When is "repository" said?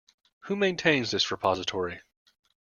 1.29-2.01